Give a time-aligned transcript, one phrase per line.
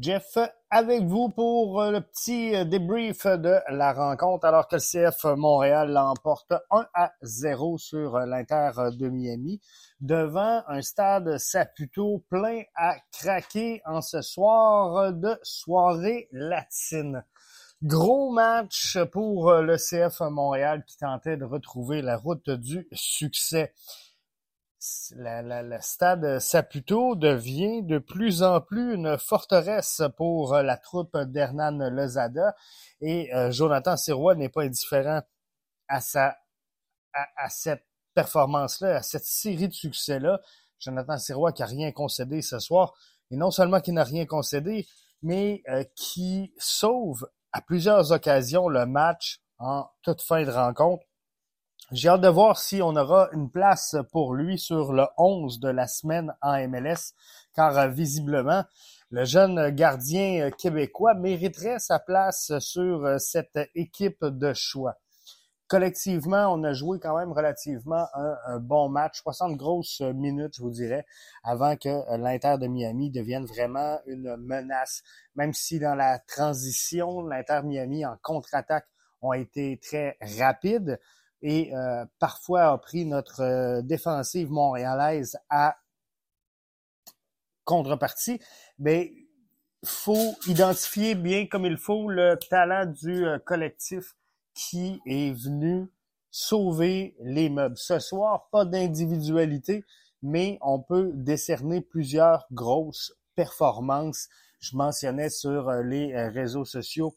[0.00, 0.38] Jeff,
[0.70, 4.80] avec vous pour euh, le petit euh, débrief de la rencontre alors que le
[5.10, 9.60] CF Montréal l'emporte 1 à 0 sur euh, l'Inter de Miami
[10.00, 17.22] devant un stade Saputo plein à craquer en ce soir de soirée latine.
[17.82, 23.74] Gros match pour le CF Montréal qui tentait de retrouver la route du succès
[25.16, 32.54] le stade Saputo devient de plus en plus une forteresse pour la troupe d'Hernan Lozada
[33.00, 35.20] et euh, Jonathan Sirois n'est pas indifférent
[35.88, 40.40] à cette performance-là, à cette série de succès-là.
[40.78, 42.94] Jonathan Sirois qui a rien concédé ce soir,
[43.30, 44.86] et non seulement qui n'a rien concédé,
[45.22, 51.04] mais euh, qui sauve à plusieurs occasions le match en toute fin de rencontre.
[51.92, 55.70] J'ai hâte de voir si on aura une place pour lui sur le 11 de
[55.70, 57.14] la semaine en MLS,
[57.52, 58.62] car euh, visiblement,
[59.10, 64.98] le jeune gardien euh, québécois mériterait sa place sur euh, cette équipe de choix.
[65.66, 70.70] Collectivement, on a joué quand même relativement un, bon match, 60 grosses minutes, je vous
[70.70, 71.04] dirais,
[71.42, 75.02] avant que l'Inter de Miami devienne vraiment une menace.
[75.34, 78.86] Même si dans la transition, l'Inter Miami en contre-attaque
[79.22, 80.98] ont été très rapides,
[81.42, 85.76] et euh, parfois a pris notre euh, défensive montréalaise à
[87.64, 88.40] contrepartie,
[88.78, 89.12] mais
[89.84, 94.14] faut identifier bien comme il faut le talent du euh, collectif
[94.54, 95.90] qui est venu
[96.30, 97.78] sauver les meubles.
[97.78, 99.84] Ce soir, pas d'individualité,
[100.22, 104.28] mais on peut décerner plusieurs grosses performances.
[104.60, 107.16] Je mentionnais sur les réseaux sociaux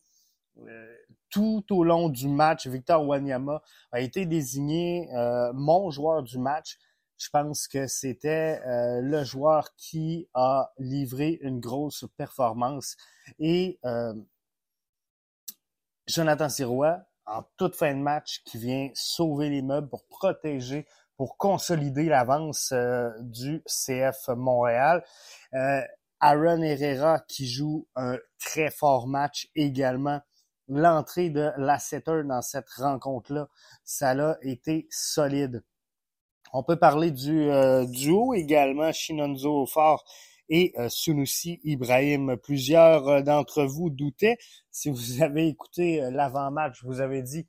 [1.33, 6.77] tout au long du match, Victor Wanyama a été désigné euh, mon joueur du match.
[7.17, 12.97] Je pense que c'était euh, le joueur qui a livré une grosse performance.
[13.39, 14.13] Et euh,
[16.05, 20.85] Jonathan Sirois, en toute fin de match, qui vient sauver les meubles pour protéger,
[21.17, 22.72] pour consolider l'avance
[23.22, 25.03] du CF Montréal.
[26.19, 30.22] Aaron Herrera qui joue un très fort match également
[30.68, 33.50] l'entrée de Lasseter dans cette rencontre-là,
[33.84, 35.63] ça a été solide.
[36.56, 40.06] On peut parler du euh, duo également, Shinonzo Fort
[40.50, 42.38] et euh, Sunusi Ibrahim.
[42.38, 44.38] Plusieurs euh, d'entre vous doutaient.
[44.69, 47.47] Si vous avez écouté l'avant-match, je vous avais dit,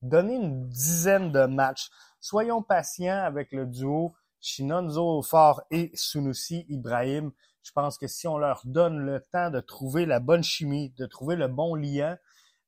[0.00, 1.90] donnez une dizaine de matchs.
[2.20, 7.32] Soyons patients avec le duo Shinonzo Fort et Sunusi Ibrahim.
[7.62, 11.04] Je pense que si on leur donne le temps de trouver la bonne chimie, de
[11.04, 12.16] trouver le bon lien,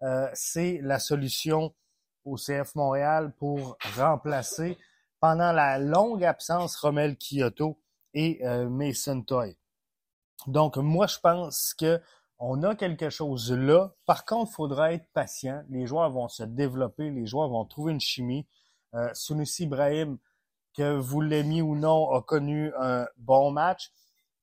[0.02, 1.74] euh, c'est la solution
[2.24, 4.78] au CF Montréal pour remplacer
[5.20, 7.78] pendant la longue absence Romel Kyoto
[8.14, 9.56] et euh, Mason Toy.
[10.46, 12.00] Donc moi je pense que
[12.38, 13.92] on a quelque chose là.
[14.06, 15.62] Par contre, il faudra être patient.
[15.68, 18.46] Les joueurs vont se développer, les joueurs vont trouver une chimie.
[18.94, 20.16] Euh, Sunusi Ibrahim,
[20.74, 23.92] que vous l'aimiez ou non, a connu un bon match.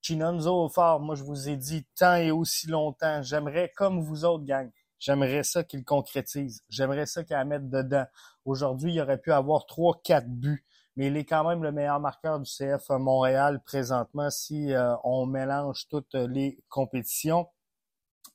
[0.02, 4.46] Chinonzo Fort, moi je vous ai dit tant et aussi longtemps, j'aimerais comme vous autres,
[4.46, 6.64] gang, J'aimerais ça qu'il concrétise.
[6.70, 8.06] J'aimerais ça qu'il mette dedans.
[8.46, 10.66] Aujourd'hui, il aurait pu avoir trois, quatre buts,
[10.96, 15.26] mais il est quand même le meilleur marqueur du CF Montréal présentement si euh, on
[15.26, 17.48] mélange toutes les compétitions.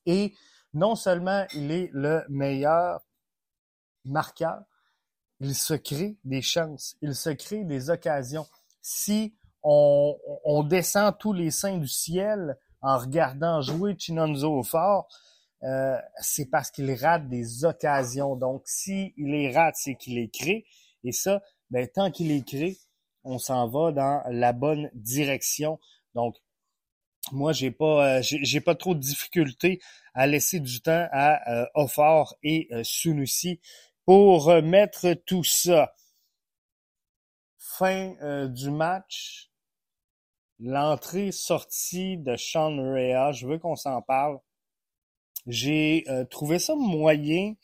[0.07, 0.35] Et
[0.75, 3.01] non seulement il est le meilleur
[4.05, 4.63] marqueur,
[5.41, 8.47] il se crée des chances, il se crée des occasions.
[8.81, 15.09] Si on, on descend tous les seins du ciel en regardant jouer Chinonzo au fort,
[15.65, 18.37] euh, c'est parce qu'il rate des occasions.
[18.37, 20.67] Donc, s'il les rate, c'est qu'il les crée.
[21.05, 22.79] Et ça, ben, tant qu'il les crée,
[23.25, 25.79] on s'en va dans la bonne direction.
[26.15, 26.37] Donc,
[27.31, 29.81] moi, j'ai pas, euh, pas trop de difficultés
[30.15, 33.61] à laisser du temps à euh, et euh, Sunusi
[34.05, 35.95] pour mettre tout ça.
[37.57, 39.51] Fin du match,
[40.59, 44.39] l'entrée-sortie de Sean Rea, je veux qu'on s'en parle.
[45.47, 47.55] J'ai euh, trouvé ça moyen.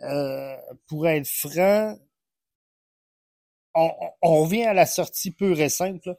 [0.00, 0.56] Euh,
[0.86, 1.96] pour être franc,
[3.74, 6.16] on, revient à la sortie pure et simple.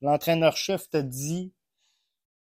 [0.00, 1.52] L'entraîneur-chef te dit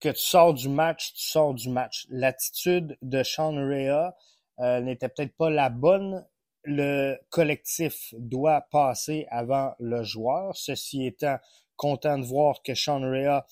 [0.01, 2.07] que tu sors du match, tu sors du match.
[2.11, 4.15] L'attitude de Sean Rea
[4.59, 6.27] euh, n'était peut-être pas la bonne.
[6.65, 10.57] Le collectif doit passer avant le joueur.
[10.57, 11.39] Ceci étant,
[11.77, 13.47] content de voir que Sean Rea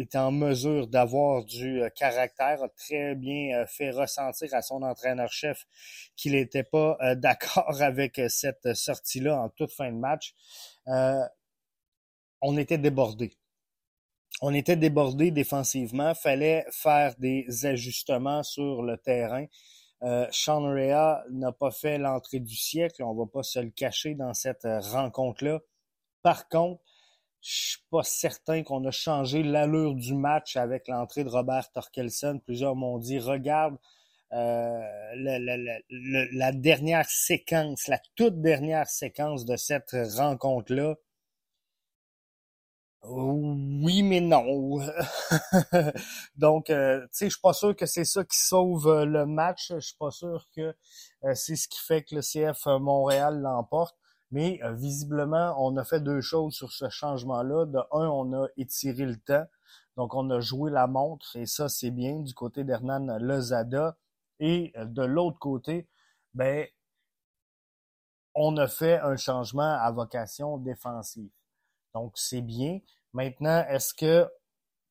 [0.00, 4.82] est en mesure d'avoir du euh, caractère, a très bien euh, fait ressentir à son
[4.82, 5.66] entraîneur-chef
[6.16, 10.34] qu'il n'était pas euh, d'accord avec cette sortie-là en toute fin de match.
[12.40, 13.36] on était débordé.
[14.40, 19.46] on était débordé défensivement, fallait faire des ajustements sur le terrain.
[20.30, 24.32] Sean Rea n'a pas fait l'entrée du siècle, on va pas se le cacher dans
[24.32, 25.58] cette rencontre-là.
[26.22, 26.80] Par contre,
[27.40, 32.40] je suis pas certain qu'on a changé l'allure du match avec l'entrée de Robert Torkelson.
[32.44, 33.76] Plusieurs m'ont dit, regarde
[34.32, 34.80] euh,
[35.14, 40.96] la, dernière séquence, la toute dernière séquence de cette rencontre-là
[43.04, 44.80] oui, mais non.
[46.36, 49.24] Donc, euh, tu sais, je suis pas sûr que c'est ça qui sauve euh, le
[49.24, 49.72] match.
[49.72, 50.74] Je suis pas sûr que
[51.24, 53.96] euh, c'est ce qui fait que le CF Montréal l'emporte.
[54.30, 57.66] Mais visiblement, on a fait deux choses sur ce changement-là.
[57.66, 59.46] De un, on a étiré le temps.
[59.96, 63.96] Donc, on a joué la montre et ça, c'est bien du côté d'Hernan Lozada.
[64.38, 65.88] Et de l'autre côté,
[66.34, 66.66] ben,
[68.34, 71.30] on a fait un changement à vocation défensive.
[71.94, 72.80] Donc, c'est bien.
[73.12, 74.30] Maintenant, est-ce que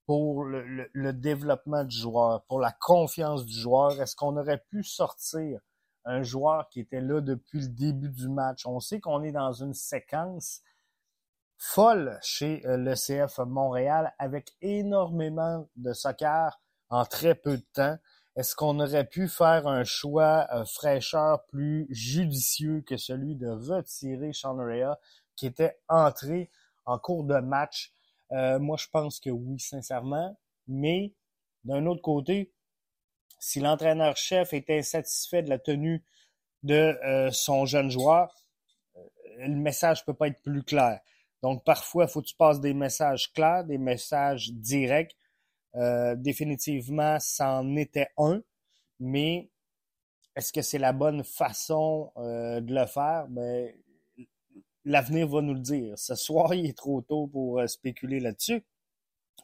[0.06, 5.60] pour le, développement du joueur, pour la confiance du joueur, est-ce qu'on aurait pu sortir
[6.08, 8.66] un joueur qui était là depuis le début du match?
[8.66, 10.62] On sait qu'on est dans une séquence
[11.58, 16.60] folle chez euh, le CF Montréal avec énormément de soccer
[16.90, 17.98] en très peu de temps.
[18.36, 24.32] Est-ce qu'on aurait pu faire un choix euh, fraîcheur plus judicieux que celui de retirer
[24.34, 25.00] Sean Rea
[25.36, 26.52] qui était entré
[26.86, 27.92] en cours de match?
[28.32, 30.38] Euh, moi, je pense que oui, sincèrement.
[30.68, 31.14] Mais
[31.64, 32.54] d'un autre côté,
[33.40, 36.04] si l'entraîneur-chef est insatisfait de la tenue
[36.64, 38.34] de euh, son jeune joueur,
[38.96, 39.02] euh,
[39.40, 41.00] le message peut pas être plus clair.
[41.44, 45.16] Donc, parfois, il faut que tu passes des messages clairs, des messages directs.
[46.16, 48.42] définitivement, c'en était un,
[49.00, 49.50] mais
[50.36, 53.28] est-ce que c'est la bonne façon de le faire?
[53.30, 53.72] Ben,
[54.88, 56.00] l'avenir va nous le dire.
[56.00, 58.66] Ce soir, il est trop tôt pour euh, spéculer là-dessus.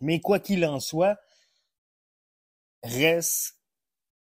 [0.01, 1.19] Mais quoi qu'il en soit,
[2.81, 3.59] reste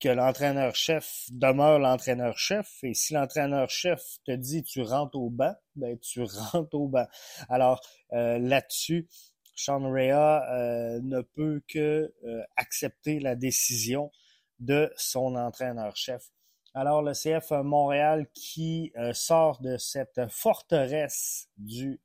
[0.00, 2.68] que l'entraîneur-chef demeure l'entraîneur-chef.
[2.82, 6.22] Et si l'entraîneur-chef te dit tu rentres au banc, ben tu
[6.52, 7.06] rentres au banc.
[7.48, 7.80] Alors
[8.12, 9.08] euh, là-dessus,
[9.54, 12.12] Sean Rea euh, ne peut que
[12.56, 14.10] accepter la décision
[14.58, 16.30] de son entraîneur-chef.
[16.78, 22.02] Alors, le CF Montréal qui euh, sort de cette forteresse du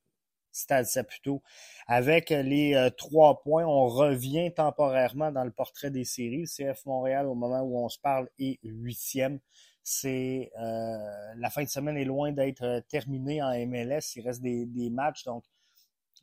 [0.51, 1.41] Stade Saputo
[1.87, 3.65] avec les euh, trois points.
[3.65, 6.45] On revient temporairement dans le portrait des séries.
[6.57, 9.39] Le CF Montréal, au moment où on se parle, est huitième.
[9.83, 10.97] C'est euh,
[11.37, 14.15] la fin de semaine est loin d'être terminée en MLS.
[14.15, 15.43] Il reste des, matchs, donc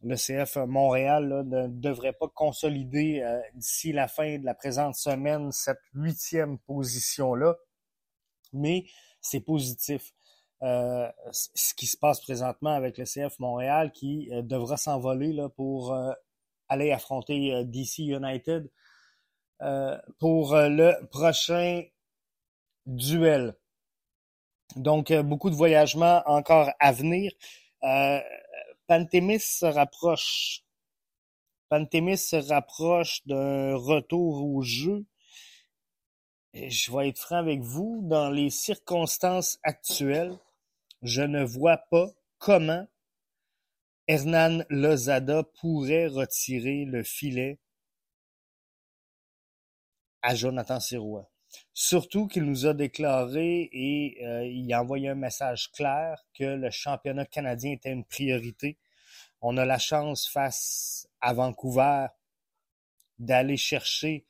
[0.03, 5.81] le CF Montréal ne devrait pas consolider d'ici la fin de la présente semaine cette
[5.93, 7.57] huitième position-là
[8.53, 8.85] mais
[9.21, 10.13] c'est positif.
[10.62, 15.49] Euh, ce qui se passe présentement avec le CF Montréal qui euh, devra s'envoler là,
[15.49, 16.12] pour euh,
[16.69, 18.70] aller affronter DC United
[20.19, 21.82] pour le prochain
[22.87, 23.56] duel.
[24.76, 27.32] Donc, beaucoup de voyagements encore à venir.
[28.87, 30.62] Pantémis se rapproche.
[31.69, 35.06] Pantémis se rapproche d'un retour au jeu
[36.55, 40.38] je vais être franc avec vous, dans les circonstances actuelles,
[41.03, 42.09] je ne vois pas
[42.39, 42.87] comment
[44.06, 47.59] Hernan Lozada pourrait retirer le filet
[50.23, 51.31] à Jonathan Sirois.
[51.73, 56.70] Surtout qu'il nous a déclaré et euh, il a envoyé un message clair que le
[56.70, 58.79] championnat canadien était une priorité.
[59.41, 62.06] On a la chance face à Vancouver
[63.19, 64.27] d'aller chercher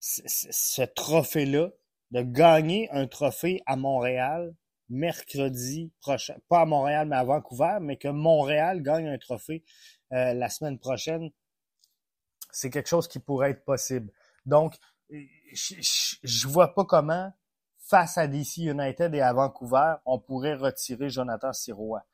[0.00, 1.70] ce trophée-là,
[2.12, 4.54] de gagner un trophée à Montréal
[4.88, 9.64] mercredi prochain, pas à Montréal, mais à Vancouver, mais que Montréal gagne un trophée
[10.12, 11.30] euh, la semaine prochaine,
[12.52, 14.12] c'est quelque chose qui pourrait être possible.
[14.44, 14.76] Donc,
[15.10, 17.32] je, ne vois pas comment,
[17.78, 22.04] face à DC United et à Vancouver, on pourrait retirer Jonathan Sirois.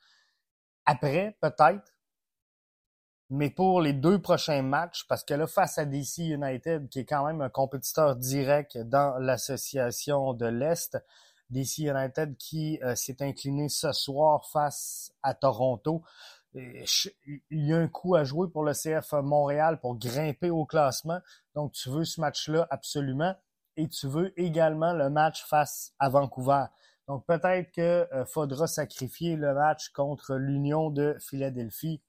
[0.85, 1.95] Après, peut-être,
[3.31, 7.05] mais pour les deux prochains matchs, parce que là, face à DC United, qui est
[7.05, 10.99] quand même un compétiteur direct dans l'association de l'Est,
[11.53, 16.03] DC United qui euh, s'est incliné ce soir face à Toronto.
[16.55, 21.21] il y a un coup à jouer pour le CF Montréal pour grimper au classement.
[21.55, 23.35] Donc, tu veux ce match-là absolument.
[23.77, 26.65] Et tu veux également le match face à Vancouver.
[27.09, 32.03] Donc, peut-être qu'il euh, faudra sacrifier le match contre l'Union de Philadelphie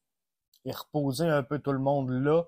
[0.65, 2.43] et reposer un peu tout le monde là.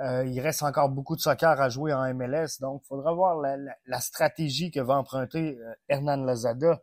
[0.00, 3.36] Euh, il reste encore beaucoup de soccer à jouer en MLS, donc il faudra voir
[3.36, 6.80] la, stratégie que va emprunter euh, Hernan Lazada.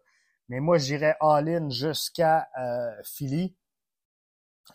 [0.50, 3.56] Mais moi, j'irais all-in jusqu'à euh, Philly.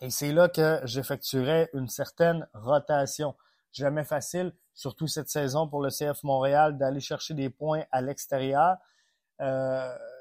[0.01, 3.35] Et c'est là que j'effectuerai une certaine rotation.
[3.71, 8.77] Jamais facile, surtout cette saison pour le CF Montréal, d'aller chercher des points à l'extérieur.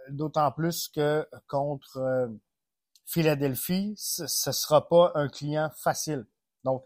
[0.09, 2.31] D'autant plus que contre
[3.05, 6.27] Philadelphie, ce ne sera pas un client facile.
[6.65, 6.85] Donc,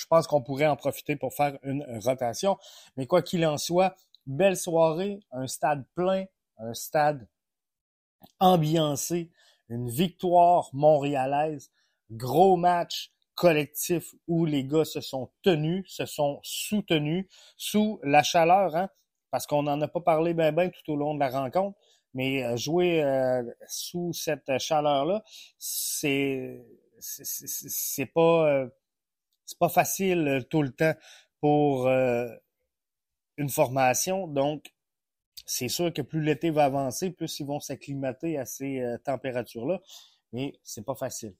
[0.00, 2.58] je pense qu'on pourrait en profiter pour faire une rotation.
[2.96, 3.94] Mais quoi qu'il en soit,
[4.26, 6.24] belle soirée, un stade plein,
[6.58, 7.28] un stade
[8.38, 9.30] ambiancé,
[9.68, 11.70] une victoire montréalaise,
[12.10, 17.26] gros match collectif où les gars se sont tenus, se sont soutenus
[17.56, 18.88] sous la chaleur, hein,
[19.30, 21.78] parce qu'on n'en a pas parlé bien ben tout au long de la rencontre,
[22.14, 25.22] mais euh, jouer euh, sous cette chaleur-là,
[25.58, 26.66] c'est
[27.00, 28.68] c'est pas euh,
[29.50, 30.94] c'est pas facile tout le temps
[31.40, 34.28] pour une formation.
[34.28, 34.72] Donc,
[35.44, 39.80] c'est sûr que plus l'été va avancer, plus ils vont s'acclimater à ces températures-là,
[40.32, 41.34] mais c'est pas facile.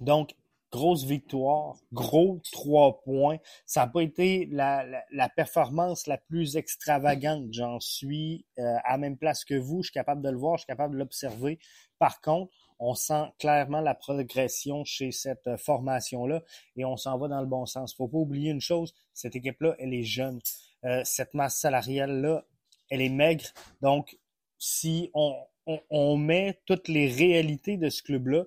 [0.00, 0.34] Donc,
[0.72, 3.36] grosse victoire, gros trois points.
[3.66, 5.04] Ça n'a pas été la,
[5.36, 7.52] performance la plus extravagante.
[7.52, 9.82] J'en suis euh, à la même place que vous.
[9.82, 11.58] Je suis capable de le voir, je suis capable de l'observer.
[11.98, 12.52] Par contre,
[12.84, 16.42] on sent clairement la progression chez cette euh, formation-là
[16.76, 17.94] et on s'en va dans le bon sens.
[17.94, 20.40] Faut pas oublier une chose, cette équipe-là, elle est jeune.
[20.84, 22.44] Euh, cette masse salariale-là,
[22.90, 23.44] elle est maigre.
[23.80, 24.18] Donc,
[24.58, 28.44] si on, met toutes les réalités de ce club-là,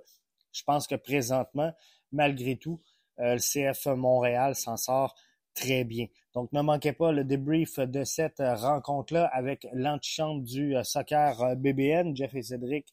[0.51, 1.74] je pense que présentement,
[2.12, 2.82] malgré tout,
[3.20, 5.15] euh, le CF Montréal s'en sort
[5.54, 6.08] très bien.
[6.34, 12.36] Donc, ne manquez pas le débrief de cette rencontre-là avec l'antichambre du soccer BBN, Jeff
[12.36, 12.88] et Cédric.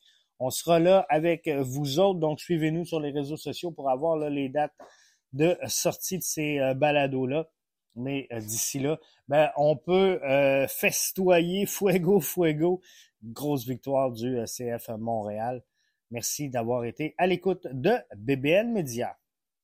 [0.45, 4.49] On sera là avec vous autres, donc suivez-nous sur les réseaux sociaux pour avoir les
[4.49, 4.75] dates
[5.33, 7.49] de sortie de ces balados-là.
[7.95, 10.21] Mais d'ici là, ben, on peut
[10.69, 12.81] festoyer fuego, fuego.
[13.23, 15.63] Grosse victoire du CF Montréal.
[16.11, 19.17] Merci d'avoir été à l'écoute de BBN Media.